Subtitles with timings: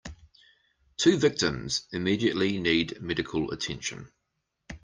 [0.97, 4.09] Two victims immediately need medical attention.